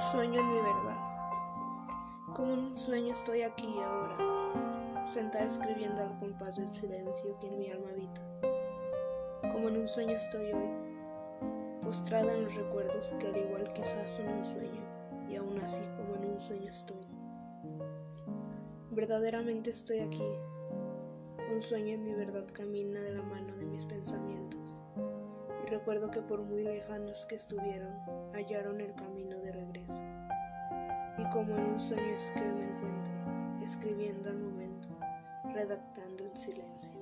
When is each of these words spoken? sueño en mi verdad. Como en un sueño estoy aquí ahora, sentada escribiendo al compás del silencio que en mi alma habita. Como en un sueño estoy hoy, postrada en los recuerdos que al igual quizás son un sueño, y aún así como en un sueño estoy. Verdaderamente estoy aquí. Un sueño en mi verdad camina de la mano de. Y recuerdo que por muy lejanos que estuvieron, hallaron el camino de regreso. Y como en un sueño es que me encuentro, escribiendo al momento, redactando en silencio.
sueño 0.00 0.40
en 0.40 0.48
mi 0.50 0.60
verdad. 0.60 0.96
Como 2.34 2.54
en 2.54 2.58
un 2.60 2.78
sueño 2.78 3.12
estoy 3.12 3.42
aquí 3.42 3.78
ahora, 3.84 5.04
sentada 5.04 5.44
escribiendo 5.44 6.02
al 6.02 6.16
compás 6.18 6.56
del 6.56 6.72
silencio 6.72 7.38
que 7.40 7.48
en 7.48 7.58
mi 7.58 7.70
alma 7.70 7.90
habita. 7.90 8.22
Como 9.52 9.68
en 9.68 9.78
un 9.78 9.88
sueño 9.88 10.12
estoy 10.12 10.52
hoy, 10.52 10.70
postrada 11.82 12.32
en 12.32 12.44
los 12.44 12.54
recuerdos 12.54 13.14
que 13.18 13.26
al 13.26 13.36
igual 13.36 13.72
quizás 13.72 14.12
son 14.12 14.28
un 14.28 14.44
sueño, 14.44 14.82
y 15.28 15.36
aún 15.36 15.58
así 15.60 15.82
como 15.96 16.14
en 16.16 16.30
un 16.30 16.40
sueño 16.40 16.70
estoy. 16.70 17.06
Verdaderamente 18.90 19.70
estoy 19.70 20.00
aquí. 20.00 20.28
Un 21.52 21.60
sueño 21.60 21.94
en 21.94 22.04
mi 22.04 22.14
verdad 22.14 22.46
camina 22.52 23.00
de 23.00 23.12
la 23.12 23.22
mano 23.22 23.56
de. 23.56 23.66
Y 23.66 23.74
recuerdo 25.72 26.10
que 26.10 26.20
por 26.20 26.42
muy 26.42 26.62
lejanos 26.62 27.24
que 27.24 27.36
estuvieron, 27.36 27.98
hallaron 28.34 28.78
el 28.82 28.94
camino 28.94 29.38
de 29.38 29.52
regreso. 29.52 30.02
Y 31.16 31.26
como 31.30 31.56
en 31.56 31.64
un 31.64 31.78
sueño 31.78 32.12
es 32.12 32.30
que 32.32 32.42
me 32.42 32.64
encuentro, 32.68 33.12
escribiendo 33.62 34.28
al 34.28 34.38
momento, 34.38 34.88
redactando 35.54 36.26
en 36.26 36.36
silencio. 36.36 37.00